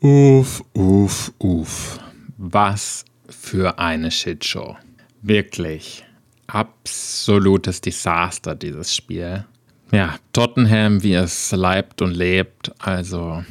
Uff, 0.00 0.64
uff, 0.72 1.30
uff. 1.38 1.98
Was 2.38 3.04
für 3.28 3.78
eine 3.78 4.10
Shitshow. 4.10 4.76
Wirklich. 5.20 6.02
Absolutes 6.46 7.82
Desaster, 7.82 8.54
dieses 8.54 8.96
Spiel. 8.96 9.44
Ja, 9.92 10.16
Tottenham, 10.32 11.02
wie 11.02 11.12
es 11.12 11.52
leibt 11.52 12.00
und 12.00 12.12
lebt. 12.12 12.72
Also, 12.78 13.44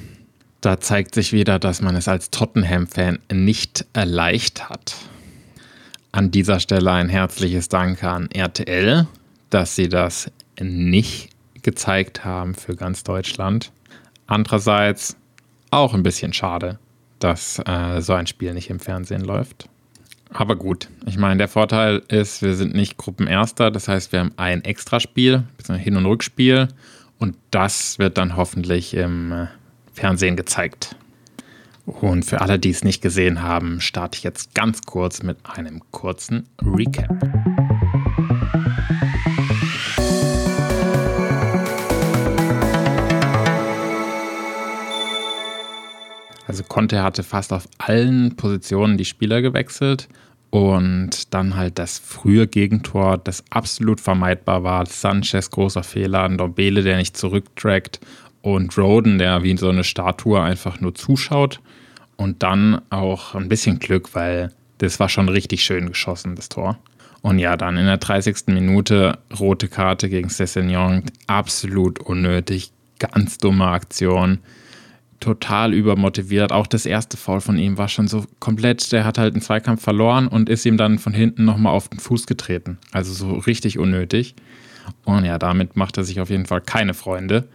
da 0.61 0.79
zeigt 0.79 1.13
sich 1.13 1.33
wieder, 1.33 1.59
dass 1.59 1.83
man 1.83 1.95
es 1.95 2.07
als 2.07 2.31
Tottenham-Fan 2.31 3.19
nicht 3.31 3.85
erleicht 3.93 4.71
hat. 4.71 4.95
An 6.11 6.31
dieser 6.31 6.59
Stelle 6.59 6.91
ein 6.91 7.09
herzliches 7.09 7.69
Danke 7.69 8.09
an 8.09 8.31
RTL, 8.31 9.07
dass 9.51 9.75
sie 9.75 9.87
das 9.87 10.31
nicht 10.59 11.29
gezeigt 11.61 12.25
haben 12.25 12.55
für 12.55 12.75
ganz 12.75 13.03
Deutschland. 13.03 13.71
Andererseits 14.25 15.15
auch 15.71 15.93
ein 15.93 16.03
bisschen 16.03 16.33
schade, 16.33 16.79
dass 17.19 17.59
äh, 17.65 18.01
so 18.01 18.13
ein 18.13 18.27
Spiel 18.27 18.53
nicht 18.53 18.69
im 18.69 18.79
Fernsehen 18.79 19.21
läuft. 19.21 19.69
Aber 20.31 20.55
gut, 20.55 20.89
ich 21.07 21.17
meine, 21.17 21.37
der 21.37 21.47
Vorteil 21.47 22.03
ist, 22.07 22.43
wir 22.43 22.55
sind 22.55 22.75
nicht 22.75 22.97
Gruppenerster, 22.97 23.71
das 23.71 23.87
heißt, 23.87 24.11
wir 24.11 24.19
haben 24.19 24.31
ein 24.37 24.63
Extraspiel, 24.63 25.43
Hin- 25.67 25.97
und 25.97 26.05
Rückspiel 26.05 26.67
und 27.17 27.35
das 27.51 27.97
wird 27.97 28.17
dann 28.17 28.35
hoffentlich 28.35 28.93
im 28.93 29.31
äh, 29.31 29.47
Fernsehen 29.93 30.35
gezeigt. 30.35 30.95
Und 31.85 32.23
für 32.23 32.41
alle, 32.41 32.59
die 32.59 32.69
es 32.69 32.83
nicht 32.83 33.01
gesehen 33.01 33.41
haben, 33.41 33.81
starte 33.81 34.17
ich 34.17 34.23
jetzt 34.23 34.53
ganz 34.53 34.83
kurz 34.83 35.23
mit 35.23 35.37
einem 35.43 35.81
kurzen 35.91 36.47
Recap. 36.61 37.09
Conte 46.69 47.03
hatte 47.03 47.23
fast 47.23 47.51
auf 47.51 47.67
allen 47.77 48.35
Positionen 48.37 48.97
die 48.97 49.05
Spieler 49.05 49.41
gewechselt 49.41 50.07
und 50.51 51.33
dann 51.33 51.55
halt 51.55 51.77
das 51.77 51.99
frühe 51.99 52.47
Gegentor, 52.47 53.17
das 53.17 53.43
absolut 53.49 53.99
vermeidbar 53.99 54.63
war. 54.63 54.85
Sanchez 54.85 55.51
großer 55.51 55.83
Fehler, 55.83 56.27
Ndombele, 56.27 56.81
der 56.81 56.97
nicht 56.97 57.17
zurücktrackt 57.17 57.99
und 58.41 58.75
Roden, 58.77 59.19
der 59.19 59.43
wie 59.43 59.57
so 59.57 59.69
eine 59.69 59.83
Statue 59.83 60.41
einfach 60.41 60.79
nur 60.79 60.95
zuschaut. 60.95 61.59
Und 62.15 62.43
dann 62.43 62.81
auch 62.89 63.35
ein 63.35 63.47
bisschen 63.47 63.79
Glück, 63.79 64.15
weil 64.15 64.51
das 64.79 64.99
war 64.99 65.09
schon 65.09 65.29
richtig 65.29 65.63
schön 65.63 65.87
geschossen, 65.87 66.35
das 66.35 66.49
Tor. 66.49 66.77
Und 67.21 67.39
ja, 67.39 67.57
dann 67.57 67.77
in 67.77 67.85
der 67.85 67.97
30. 67.97 68.47
Minute 68.47 69.19
rote 69.39 69.67
Karte 69.67 70.09
gegen 70.09 70.29
Cessignon, 70.29 71.03
absolut 71.27 71.99
unnötig, 71.99 72.71
ganz 72.97 73.37
dumme 73.37 73.67
Aktion 73.67 74.39
total 75.19 75.73
übermotiviert. 75.73 76.51
Auch 76.51 76.67
das 76.67 76.85
erste 76.85 77.17
Foul 77.17 77.41
von 77.41 77.57
ihm 77.57 77.77
war 77.77 77.87
schon 77.87 78.07
so 78.07 78.25
komplett, 78.39 78.91
der 78.91 79.05
hat 79.05 79.17
halt 79.17 79.33
einen 79.33 79.41
Zweikampf 79.41 79.81
verloren 79.81 80.27
und 80.27 80.49
ist 80.49 80.65
ihm 80.65 80.77
dann 80.77 80.99
von 80.99 81.13
hinten 81.13 81.45
nochmal 81.45 81.73
auf 81.73 81.89
den 81.89 81.99
Fuß 81.99 82.27
getreten. 82.27 82.77
Also 82.91 83.13
so 83.13 83.33
richtig 83.33 83.77
unnötig. 83.79 84.35
Und 85.05 85.25
ja, 85.25 85.37
damit 85.37 85.75
macht 85.75 85.97
er 85.97 86.03
sich 86.03 86.19
auf 86.19 86.29
jeden 86.29 86.45
Fall 86.45 86.61
keine 86.61 86.93
Freunde. 86.93 87.47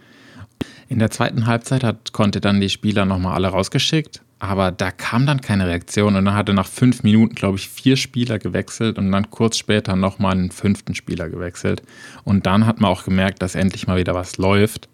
In 0.87 0.99
der 0.99 1.11
zweiten 1.11 1.47
Halbzeit 1.47 1.83
hat, 1.83 2.13
konnte 2.13 2.39
dann 2.39 2.61
die 2.61 2.69
Spieler 2.69 3.05
nochmal 3.05 3.33
alle 3.33 3.47
rausgeschickt, 3.47 4.21
aber 4.39 4.71
da 4.71 4.91
kam 4.91 5.25
dann 5.25 5.41
keine 5.41 5.67
Reaktion 5.67 6.15
und 6.15 6.25
dann 6.25 6.35
hat 6.35 6.47
er 6.47 6.53
nach 6.53 6.67
fünf 6.67 7.03
Minuten, 7.03 7.35
glaube 7.35 7.57
ich, 7.57 7.69
vier 7.69 7.97
Spieler 7.97 8.37
gewechselt 8.37 8.97
und 8.97 9.11
dann 9.11 9.31
kurz 9.31 9.57
später 9.57 9.95
nochmal 9.95 10.33
einen 10.33 10.51
fünften 10.51 10.93
Spieler 10.93 11.29
gewechselt. 11.29 11.81
Und 12.23 12.45
dann 12.45 12.65
hat 12.65 12.79
man 12.79 12.91
auch 12.91 13.03
gemerkt, 13.03 13.41
dass 13.41 13.55
endlich 13.55 13.87
mal 13.87 13.97
wieder 13.97 14.13
was 14.13 14.37
läuft. 14.37 14.87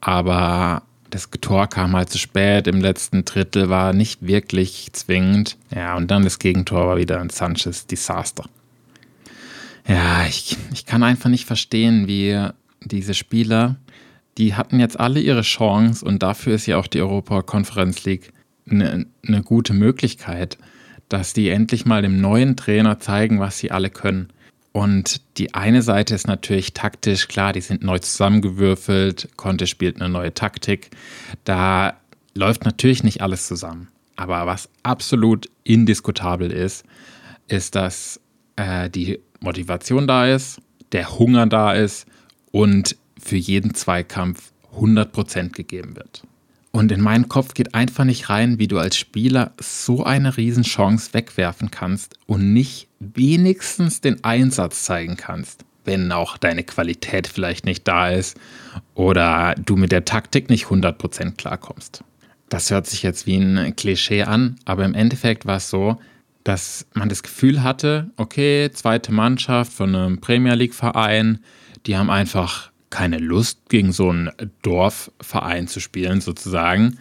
Aber 0.00 0.82
das 1.14 1.30
Tor 1.40 1.68
kam 1.68 1.94
halt 1.94 2.10
zu 2.10 2.18
spät, 2.18 2.66
im 2.66 2.80
letzten 2.80 3.24
Drittel 3.24 3.68
war 3.68 3.92
nicht 3.92 4.26
wirklich 4.26 4.88
zwingend. 4.92 5.56
Ja, 5.72 5.96
und 5.96 6.10
dann 6.10 6.24
das 6.24 6.40
Gegentor 6.40 6.88
war 6.88 6.96
wieder 6.96 7.20
ein 7.20 7.30
Sanchez-Desaster. 7.30 8.46
Ja, 9.86 10.26
ich, 10.26 10.56
ich 10.72 10.86
kann 10.86 11.04
einfach 11.04 11.30
nicht 11.30 11.44
verstehen, 11.44 12.08
wie 12.08 12.48
diese 12.82 13.14
Spieler, 13.14 13.76
die 14.38 14.54
hatten 14.54 14.80
jetzt 14.80 14.98
alle 14.98 15.20
ihre 15.20 15.42
Chance 15.42 16.04
und 16.04 16.20
dafür 16.24 16.56
ist 16.56 16.66
ja 16.66 16.78
auch 16.78 16.88
die 16.88 17.00
Europa 17.00 17.42
Conference 17.42 18.04
League 18.04 18.32
eine, 18.68 19.06
eine 19.24 19.42
gute 19.44 19.72
Möglichkeit, 19.72 20.58
dass 21.08 21.32
die 21.32 21.48
endlich 21.48 21.86
mal 21.86 22.02
dem 22.02 22.20
neuen 22.20 22.56
Trainer 22.56 22.98
zeigen, 22.98 23.38
was 23.38 23.58
sie 23.58 23.70
alle 23.70 23.90
können. 23.90 24.30
Und 24.74 25.20
die 25.38 25.54
eine 25.54 25.82
Seite 25.82 26.16
ist 26.16 26.26
natürlich 26.26 26.74
taktisch, 26.74 27.28
klar, 27.28 27.52
die 27.52 27.60
sind 27.60 27.84
neu 27.84 28.00
zusammengewürfelt, 28.00 29.28
Conte 29.36 29.68
spielt 29.68 30.00
eine 30.00 30.08
neue 30.08 30.34
Taktik. 30.34 30.90
Da 31.44 31.96
läuft 32.34 32.64
natürlich 32.64 33.04
nicht 33.04 33.22
alles 33.22 33.46
zusammen. 33.46 33.86
Aber 34.16 34.46
was 34.46 34.68
absolut 34.82 35.48
indiskutabel 35.62 36.50
ist, 36.50 36.84
ist, 37.46 37.76
dass 37.76 38.20
äh, 38.56 38.90
die 38.90 39.20
Motivation 39.38 40.08
da 40.08 40.26
ist, 40.26 40.60
der 40.90 41.20
Hunger 41.20 41.46
da 41.46 41.72
ist 41.72 42.08
und 42.50 42.96
für 43.16 43.36
jeden 43.36 43.74
Zweikampf 43.74 44.50
100% 44.76 45.50
gegeben 45.50 45.94
wird. 45.94 46.24
Und 46.74 46.90
in 46.90 47.00
meinen 47.00 47.28
Kopf 47.28 47.54
geht 47.54 47.72
einfach 47.72 48.02
nicht 48.02 48.30
rein, 48.30 48.58
wie 48.58 48.66
du 48.66 48.80
als 48.80 48.96
Spieler 48.96 49.52
so 49.60 50.02
eine 50.02 50.36
Riesenchance 50.36 51.14
wegwerfen 51.14 51.70
kannst 51.70 52.18
und 52.26 52.52
nicht 52.52 52.88
wenigstens 52.98 54.00
den 54.00 54.24
Einsatz 54.24 54.82
zeigen 54.82 55.16
kannst, 55.16 55.64
wenn 55.84 56.10
auch 56.10 56.36
deine 56.36 56.64
Qualität 56.64 57.28
vielleicht 57.28 57.64
nicht 57.64 57.86
da 57.86 58.08
ist 58.08 58.36
oder 58.94 59.54
du 59.54 59.76
mit 59.76 59.92
der 59.92 60.04
Taktik 60.04 60.50
nicht 60.50 60.66
100% 60.66 61.36
klarkommst. 61.36 62.02
Das 62.48 62.72
hört 62.72 62.88
sich 62.88 63.04
jetzt 63.04 63.28
wie 63.28 63.36
ein 63.36 63.76
Klischee 63.76 64.24
an, 64.24 64.56
aber 64.64 64.84
im 64.84 64.94
Endeffekt 64.94 65.46
war 65.46 65.58
es 65.58 65.70
so, 65.70 66.00
dass 66.42 66.88
man 66.92 67.08
das 67.08 67.22
Gefühl 67.22 67.62
hatte, 67.62 68.10
okay, 68.16 68.68
zweite 68.72 69.12
Mannschaft 69.12 69.72
von 69.72 69.94
einem 69.94 70.20
Premier 70.20 70.54
League 70.54 70.74
Verein, 70.74 71.38
die 71.86 71.96
haben 71.96 72.10
einfach 72.10 72.72
keine 72.94 73.18
Lust, 73.18 73.68
gegen 73.70 73.90
so 73.90 74.10
einen 74.10 74.30
Dorfverein 74.62 75.66
zu 75.66 75.80
spielen, 75.80 76.20
sozusagen. 76.20 76.96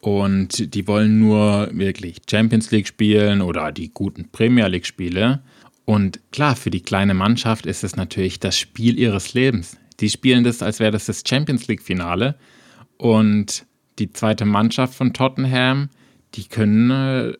Und 0.00 0.74
die 0.74 0.88
wollen 0.88 1.18
nur 1.18 1.68
wirklich 1.70 2.22
Champions 2.30 2.70
League 2.70 2.88
spielen 2.88 3.42
oder 3.42 3.70
die 3.70 3.90
guten 3.92 4.30
Premier 4.30 4.68
League 4.68 4.86
Spiele. 4.86 5.42
Und 5.84 6.18
klar, 6.32 6.56
für 6.56 6.70
die 6.70 6.80
kleine 6.80 7.12
Mannschaft 7.12 7.66
ist 7.66 7.84
es 7.84 7.94
natürlich 7.94 8.40
das 8.40 8.58
Spiel 8.58 8.98
ihres 8.98 9.34
Lebens. 9.34 9.76
Die 10.00 10.08
spielen 10.08 10.44
das, 10.44 10.62
als 10.62 10.80
wäre 10.80 10.92
das 10.92 11.04
das 11.04 11.22
Champions 11.28 11.68
League 11.68 11.82
Finale. 11.82 12.36
Und 12.96 13.66
die 13.98 14.10
zweite 14.14 14.46
Mannschaft 14.46 14.94
von 14.94 15.12
Tottenham, 15.12 15.90
die 16.36 16.44
können, 16.44 16.90
äh, 16.90 17.34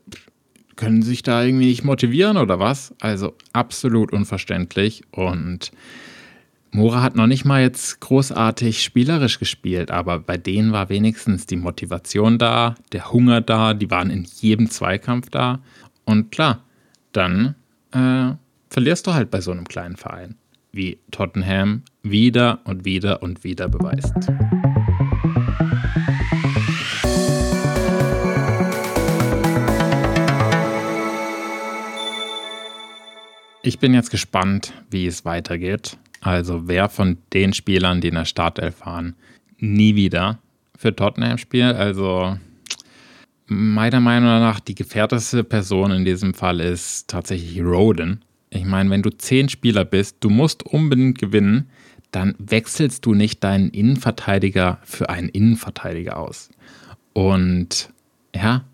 können 0.77 1.01
sich 1.01 1.23
da 1.23 1.43
irgendwie 1.43 1.69
nicht 1.69 1.85
motivieren 1.85 2.37
oder 2.37 2.59
was? 2.59 2.95
Also 3.01 3.35
absolut 3.55 4.13
unverständlich. 4.13 5.05
Und 5.11 5.73
Mora 6.75 7.03
hat 7.03 7.15
noch 7.15 7.29
nicht 7.29 7.45
mal 7.45 7.63
jetzt 7.63 8.01
großartig 8.01 8.83
spielerisch 8.83 9.39
gespielt, 9.39 9.93
aber 9.93 10.19
bei 10.19 10.37
denen 10.37 10.73
war 10.73 10.89
wenigstens 10.89 11.47
die 11.47 11.55
Motivation 11.55 12.37
da, 12.37 12.75
der 12.91 13.13
Hunger 13.13 13.41
da, 13.41 13.75
die 13.75 13.93
waren 13.93 14.11
in 14.11 14.25
jedem 14.25 14.69
Zweikampf 14.69 15.31
da. 15.31 15.63
Und 16.05 16.33
klar, 16.33 16.65
dann 17.13 17.55
äh, 17.93 18.33
verlierst 18.71 19.07
du 19.07 19.15
halt 19.15 19.31
bei 19.31 19.41
so 19.41 19.53
einem 19.53 19.69
kleinen 19.69 19.95
Verein, 19.95 20.35
wie 20.73 20.99
Tottenham 21.13 21.83
wieder 22.03 22.59
und 22.65 22.85
wieder 22.85 23.23
und 23.23 23.45
wieder 23.45 23.69
beweist. 23.69 24.13
Ich 33.63 33.79
bin 33.79 33.95
jetzt 33.95 34.11
gespannt, 34.11 34.73
wie 34.91 35.07
es 35.07 35.25
weitergeht. 35.25 35.97
Also 36.25 36.67
wer 36.69 36.89
von 36.89 37.19
den 37.35 37.53
Spielern, 37.53 38.01
die 38.01 38.09
in 38.09 38.15
der 38.15 38.25
Startelf 38.25 38.77
fahren, 38.77 39.15
nie 39.59 39.95
wieder 39.95 40.39
für 40.75 40.97
Tottenham 40.97 41.37
spielt. 41.37 41.77
Also 41.77 42.39
meiner 43.47 44.01
Meinung 44.01 44.41
nach 44.41 44.59
die 44.59 44.75
gefährteste 44.75 45.45
Person 45.45 45.91
in 45.91 46.07
diesem 46.07 46.33
Fall 46.33 46.61
ist 46.61 47.09
tatsächlich 47.09 47.63
Roden. 47.63 48.25
Ich 48.49 48.65
meine, 48.65 48.89
wenn 48.89 49.03
du 49.03 49.11
zehn 49.11 49.51
Spieler 49.51 49.85
bist, 49.85 50.17
du 50.21 50.31
musst 50.31 50.63
unbedingt 50.63 51.19
gewinnen, 51.19 51.69
dann 52.11 52.35
wechselst 52.39 53.05
du 53.05 53.13
nicht 53.13 53.45
deinen 53.45 53.69
Innenverteidiger 53.69 54.79
für 54.83 55.11
einen 55.11 55.29
Innenverteidiger 55.29 56.17
aus. 56.17 56.49
Und 57.13 57.91
ja, 58.35 58.65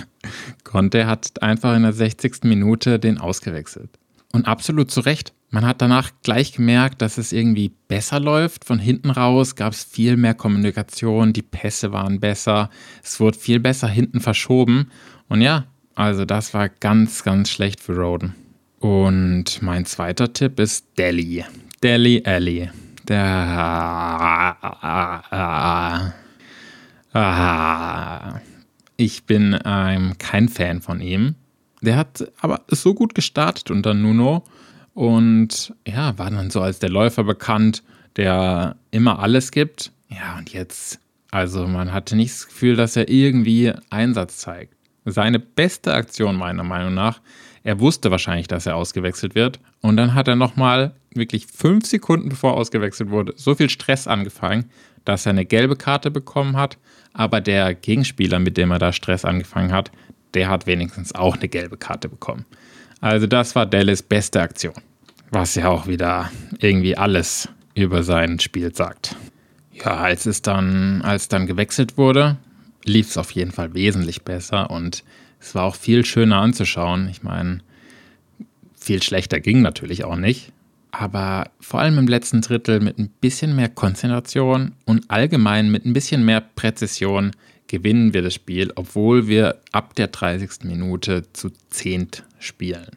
Conte 0.64 1.06
hat 1.06 1.42
einfach 1.42 1.74
in 1.74 1.82
der 1.82 1.94
60. 1.94 2.44
Minute 2.44 2.98
den 2.98 3.16
ausgewechselt. 3.16 3.88
Und 4.32 4.46
absolut 4.46 4.90
zu 4.90 5.00
Recht. 5.00 5.32
Man 5.52 5.66
hat 5.66 5.82
danach 5.82 6.12
gleich 6.22 6.52
gemerkt, 6.52 7.02
dass 7.02 7.18
es 7.18 7.32
irgendwie 7.32 7.72
besser 7.88 8.20
läuft. 8.20 8.64
Von 8.64 8.78
hinten 8.78 9.10
raus 9.10 9.56
gab 9.56 9.72
es 9.72 9.82
viel 9.82 10.16
mehr 10.16 10.34
Kommunikation, 10.34 11.32
die 11.32 11.42
Pässe 11.42 11.90
waren 11.92 12.20
besser, 12.20 12.70
es 13.02 13.18
wurde 13.18 13.36
viel 13.36 13.58
besser 13.58 13.88
hinten 13.88 14.20
verschoben. 14.20 14.92
Und 15.28 15.40
ja, 15.40 15.66
also 15.96 16.24
das 16.24 16.54
war 16.54 16.68
ganz, 16.68 17.24
ganz 17.24 17.50
schlecht 17.50 17.80
für 17.80 17.96
Roden. 17.96 18.36
Und 18.78 19.60
mein 19.60 19.86
zweiter 19.86 20.32
Tipp 20.32 20.60
ist 20.60 20.86
Delhi. 20.96 21.44
Delhi 21.82 22.22
Alley. 22.24 22.70
Der. 23.08 23.74
Ich 28.96 29.24
bin 29.24 29.58
ähm, 29.64 30.16
kein 30.18 30.48
Fan 30.48 30.80
von 30.80 31.00
ihm. 31.00 31.34
Der 31.82 31.96
hat 31.96 32.30
aber 32.40 32.62
so 32.68 32.94
gut 32.94 33.16
gestartet 33.16 33.72
unter 33.72 33.94
Nuno 33.94 34.44
und 35.00 35.72
ja, 35.88 36.18
war 36.18 36.30
dann 36.30 36.50
so 36.50 36.60
als 36.60 36.78
der 36.78 36.90
Läufer 36.90 37.24
bekannt, 37.24 37.82
der 38.16 38.76
immer 38.90 39.18
alles 39.20 39.50
gibt. 39.50 39.92
Ja, 40.10 40.36
und 40.36 40.52
jetzt, 40.52 41.00
also 41.30 41.66
man 41.66 41.94
hatte 41.94 42.16
nicht 42.16 42.34
das 42.34 42.48
Gefühl, 42.48 42.76
dass 42.76 42.96
er 42.96 43.08
irgendwie 43.08 43.72
Einsatz 43.88 44.36
zeigt. 44.36 44.74
Seine 45.06 45.38
beste 45.38 45.94
Aktion 45.94 46.36
meiner 46.36 46.64
Meinung 46.64 46.92
nach, 46.92 47.22
er 47.64 47.80
wusste 47.80 48.10
wahrscheinlich, 48.10 48.46
dass 48.46 48.66
er 48.66 48.76
ausgewechselt 48.76 49.34
wird. 49.34 49.58
Und 49.80 49.96
dann 49.96 50.12
hat 50.12 50.28
er 50.28 50.36
nochmal 50.36 50.92
wirklich 51.14 51.46
fünf 51.46 51.86
Sekunden 51.86 52.28
bevor 52.28 52.52
er 52.52 52.58
ausgewechselt 52.58 53.08
wurde, 53.08 53.32
so 53.36 53.54
viel 53.54 53.70
Stress 53.70 54.06
angefangen, 54.06 54.66
dass 55.06 55.24
er 55.24 55.30
eine 55.30 55.46
gelbe 55.46 55.76
Karte 55.76 56.10
bekommen 56.10 56.58
hat. 56.58 56.76
Aber 57.14 57.40
der 57.40 57.74
Gegenspieler, 57.74 58.38
mit 58.38 58.58
dem 58.58 58.70
er 58.70 58.78
da 58.78 58.92
Stress 58.92 59.24
angefangen 59.24 59.72
hat, 59.72 59.90
der 60.34 60.50
hat 60.50 60.66
wenigstens 60.66 61.14
auch 61.14 61.38
eine 61.38 61.48
gelbe 61.48 61.78
Karte 61.78 62.10
bekommen. 62.10 62.44
Also 63.00 63.26
das 63.26 63.54
war 63.54 63.64
Dallas 63.64 64.02
beste 64.02 64.42
Aktion. 64.42 64.74
Was 65.30 65.54
ja 65.54 65.68
auch 65.68 65.86
wieder 65.86 66.30
irgendwie 66.58 66.96
alles 66.96 67.48
über 67.74 68.02
sein 68.02 68.40
Spiel 68.40 68.74
sagt. 68.74 69.16
Ja, 69.72 69.96
als 69.96 70.26
es 70.26 70.42
dann, 70.42 71.02
als 71.02 71.28
dann 71.28 71.46
gewechselt 71.46 71.96
wurde, 71.96 72.36
lief 72.84 73.10
es 73.10 73.16
auf 73.16 73.30
jeden 73.30 73.52
Fall 73.52 73.74
wesentlich 73.74 74.22
besser 74.22 74.70
und 74.70 75.04
es 75.40 75.54
war 75.54 75.64
auch 75.64 75.76
viel 75.76 76.04
schöner 76.04 76.38
anzuschauen. 76.38 77.08
Ich 77.08 77.22
meine, 77.22 77.60
viel 78.78 79.02
schlechter 79.02 79.40
ging 79.40 79.62
natürlich 79.62 80.04
auch 80.04 80.16
nicht. 80.16 80.52
Aber 80.92 81.50
vor 81.60 81.80
allem 81.80 81.98
im 81.98 82.08
letzten 82.08 82.40
Drittel 82.40 82.80
mit 82.80 82.98
ein 82.98 83.08
bisschen 83.20 83.54
mehr 83.54 83.68
Konzentration 83.68 84.72
und 84.84 85.08
allgemein 85.08 85.70
mit 85.70 85.86
ein 85.86 85.92
bisschen 85.92 86.24
mehr 86.24 86.40
Präzision 86.40 87.30
gewinnen 87.68 88.12
wir 88.12 88.22
das 88.22 88.34
Spiel, 88.34 88.72
obwohl 88.74 89.28
wir 89.28 89.60
ab 89.70 89.94
der 89.94 90.08
30. 90.08 90.64
Minute 90.64 91.32
zu 91.32 91.50
zehnt 91.68 92.24
spielen. 92.40 92.96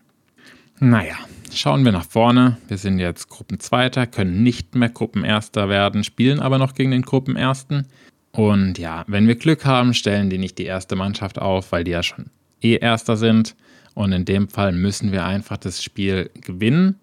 Naja, 0.79 1.15
schauen 1.53 1.85
wir 1.85 1.91
nach 1.91 2.05
vorne. 2.05 2.57
Wir 2.67 2.77
sind 2.77 2.99
jetzt 2.99 3.29
Gruppenzweiter, 3.29 4.07
können 4.07 4.43
nicht 4.43 4.75
mehr 4.75 4.89
Gruppenerster 4.89 5.69
werden, 5.69 6.03
spielen 6.03 6.39
aber 6.39 6.57
noch 6.57 6.73
gegen 6.73 6.91
den 6.91 7.03
Gruppenersten. 7.03 7.87
Und 8.31 8.79
ja, 8.79 9.03
wenn 9.07 9.27
wir 9.27 9.35
Glück 9.35 9.65
haben, 9.65 9.93
stellen 9.93 10.29
die 10.29 10.39
nicht 10.39 10.57
die 10.57 10.65
erste 10.65 10.95
Mannschaft 10.95 11.39
auf, 11.39 11.71
weil 11.71 11.83
die 11.83 11.91
ja 11.91 12.03
schon 12.03 12.25
eh 12.61 12.75
Erster 12.75 13.15
sind. 13.15 13.55
Und 13.93 14.11
in 14.11 14.25
dem 14.25 14.49
Fall 14.49 14.71
müssen 14.71 15.11
wir 15.11 15.25
einfach 15.25 15.57
das 15.57 15.83
Spiel 15.83 16.31
gewinnen. 16.41 16.95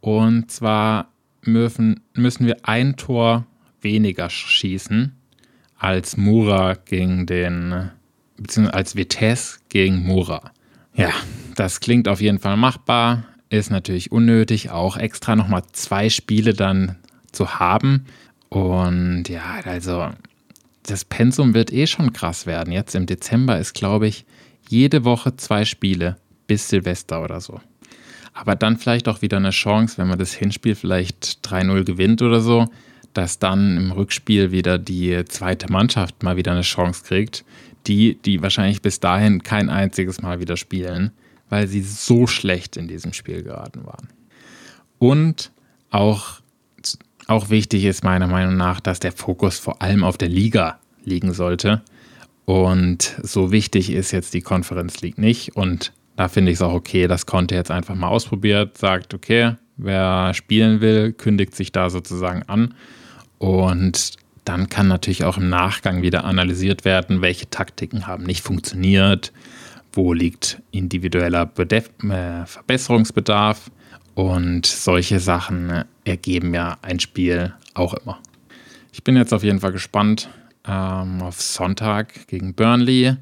Und 0.00 0.50
zwar 0.50 1.08
müssen, 1.42 2.02
wir 2.14 2.56
ein 2.62 2.96
Tor 2.96 3.46
weniger 3.80 4.28
schießen 4.28 5.14
als 5.78 6.16
Mura 6.16 6.74
gegen 6.74 7.26
den, 7.26 7.90
beziehungsweise 8.36 8.74
als 8.74 8.96
Vitesse 8.96 9.58
gegen 9.68 10.04
Mura. 10.04 10.50
Ja, 10.94 11.12
das 11.58 11.80
klingt 11.80 12.06
auf 12.06 12.20
jeden 12.20 12.38
Fall 12.38 12.56
machbar, 12.56 13.24
ist 13.50 13.70
natürlich 13.70 14.12
unnötig, 14.12 14.70
auch 14.70 14.96
extra 14.96 15.34
nochmal 15.34 15.62
zwei 15.72 16.08
Spiele 16.08 16.54
dann 16.54 16.96
zu 17.32 17.58
haben. 17.58 18.04
Und 18.48 19.28
ja, 19.28 19.60
also 19.64 20.10
das 20.84 21.04
Pensum 21.04 21.54
wird 21.54 21.72
eh 21.72 21.86
schon 21.86 22.12
krass 22.12 22.46
werden. 22.46 22.72
Jetzt 22.72 22.94
im 22.94 23.06
Dezember 23.06 23.58
ist, 23.58 23.74
glaube 23.74 24.06
ich, 24.06 24.24
jede 24.68 25.04
Woche 25.04 25.36
zwei 25.36 25.64
Spiele 25.64 26.16
bis 26.46 26.68
Silvester 26.68 27.22
oder 27.22 27.40
so. 27.40 27.60
Aber 28.34 28.54
dann 28.54 28.76
vielleicht 28.76 29.08
auch 29.08 29.20
wieder 29.20 29.38
eine 29.38 29.50
Chance, 29.50 29.98
wenn 29.98 30.06
man 30.06 30.18
das 30.18 30.32
Hinspiel 30.32 30.76
vielleicht 30.76 31.40
3-0 31.44 31.82
gewinnt 31.82 32.22
oder 32.22 32.40
so, 32.40 32.66
dass 33.14 33.40
dann 33.40 33.76
im 33.76 33.90
Rückspiel 33.90 34.52
wieder 34.52 34.78
die 34.78 35.24
zweite 35.24 35.72
Mannschaft 35.72 36.22
mal 36.22 36.36
wieder 36.36 36.52
eine 36.52 36.60
Chance 36.60 37.02
kriegt, 37.04 37.44
die, 37.88 38.16
die 38.22 38.42
wahrscheinlich 38.42 38.80
bis 38.80 39.00
dahin 39.00 39.42
kein 39.42 39.70
einziges 39.70 40.22
Mal 40.22 40.38
wieder 40.40 40.56
spielen, 40.56 41.10
weil 41.48 41.66
sie 41.68 41.82
so 41.82 42.26
schlecht 42.26 42.76
in 42.76 42.88
diesem 42.88 43.12
Spiel 43.12 43.42
geraten 43.42 43.84
waren. 43.84 44.08
Und 44.98 45.52
auch, 45.90 46.40
auch 47.26 47.50
wichtig 47.50 47.84
ist 47.84 48.04
meiner 48.04 48.26
Meinung 48.26 48.56
nach, 48.56 48.80
dass 48.80 49.00
der 49.00 49.12
Fokus 49.12 49.58
vor 49.58 49.82
allem 49.82 50.04
auf 50.04 50.18
der 50.18 50.28
Liga 50.28 50.78
liegen 51.04 51.32
sollte. 51.32 51.82
Und 52.44 53.16
so 53.22 53.52
wichtig 53.52 53.90
ist 53.90 54.10
jetzt 54.12 54.34
die 54.34 54.40
Conference 54.40 55.00
League 55.00 55.18
nicht. 55.18 55.56
Und 55.56 55.92
da 56.16 56.28
finde 56.28 56.50
ich 56.50 56.58
es 56.58 56.62
auch 56.62 56.72
okay, 56.72 57.06
dass 57.06 57.26
Conte 57.26 57.54
jetzt 57.54 57.70
einfach 57.70 57.94
mal 57.94 58.08
ausprobiert, 58.08 58.76
sagt, 58.78 59.14
okay, 59.14 59.56
wer 59.76 60.34
spielen 60.34 60.80
will, 60.80 61.12
kündigt 61.12 61.54
sich 61.54 61.72
da 61.72 61.90
sozusagen 61.90 62.42
an. 62.44 62.74
Und 63.38 64.16
dann 64.44 64.68
kann 64.68 64.88
natürlich 64.88 65.24
auch 65.24 65.36
im 65.36 65.48
Nachgang 65.48 66.02
wieder 66.02 66.24
analysiert 66.24 66.84
werden, 66.84 67.20
welche 67.20 67.50
Taktiken 67.50 68.06
haben 68.06 68.24
nicht 68.24 68.42
funktioniert, 68.42 69.32
wo 69.98 70.12
liegt 70.12 70.62
individueller 70.70 71.44
Bedef 71.44 71.90
äh, 72.04 72.46
Verbesserungsbedarf 72.46 73.68
und 74.14 74.64
solche 74.64 75.18
Sachen 75.18 75.82
ergeben 76.04 76.54
ja 76.54 76.78
ein 76.82 77.00
Spiel 77.00 77.52
auch 77.74 77.94
immer. 77.94 78.20
Ich 78.92 79.02
bin 79.02 79.16
jetzt 79.16 79.34
auf 79.34 79.42
jeden 79.42 79.58
Fall 79.58 79.72
gespannt 79.72 80.28
ähm, 80.64 81.20
auf 81.20 81.42
Sonntag 81.42 82.28
gegen 82.28 82.54
Burnley 82.54 83.16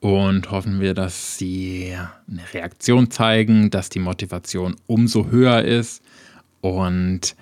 und 0.00 0.50
hoffen 0.50 0.80
wir, 0.80 0.94
dass 0.94 1.36
sie 1.36 1.94
eine 2.26 2.42
Reaktion 2.54 3.10
zeigen, 3.10 3.68
dass 3.68 3.90
die 3.90 3.98
Motivation 3.98 4.76
umso 4.86 5.30
höher 5.30 5.60
ist 5.60 6.02
und 6.62 7.36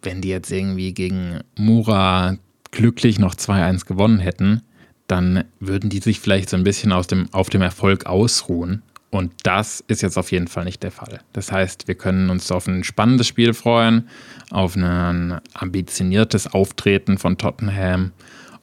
wenn 0.00 0.22
die 0.22 0.30
jetzt 0.30 0.50
irgendwie 0.50 0.94
gegen 0.94 1.40
Mura 1.58 2.38
glücklich 2.70 3.18
noch 3.18 3.34
2-1 3.34 3.84
gewonnen 3.84 4.20
hätten, 4.20 4.62
dann 5.06 5.44
würden 5.60 5.90
die 5.90 5.98
sich 5.98 6.20
vielleicht 6.20 6.50
so 6.50 6.56
ein 6.56 6.64
bisschen 6.64 6.92
aus 6.92 7.06
dem, 7.06 7.32
auf 7.32 7.50
dem 7.50 7.62
Erfolg 7.62 8.06
ausruhen. 8.06 8.82
Und 9.10 9.32
das 9.44 9.82
ist 9.86 10.02
jetzt 10.02 10.18
auf 10.18 10.32
jeden 10.32 10.48
Fall 10.48 10.64
nicht 10.64 10.82
der 10.82 10.90
Fall. 10.90 11.20
Das 11.32 11.52
heißt, 11.52 11.88
wir 11.88 11.94
können 11.94 12.28
uns 12.28 12.50
auf 12.50 12.66
ein 12.66 12.84
spannendes 12.84 13.26
Spiel 13.28 13.54
freuen, 13.54 14.08
auf 14.50 14.76
ein 14.76 15.40
ambitioniertes 15.54 16.52
Auftreten 16.52 17.16
von 17.16 17.38
Tottenham 17.38 18.12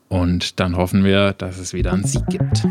und 0.09 0.59
dann 0.59 0.75
hoffen 0.75 1.03
wir, 1.03 1.33
dass 1.33 1.57
es 1.57 1.73
wieder 1.73 1.91
einen 1.93 2.03
Sieg 2.03 2.23
gibt. 2.27 2.67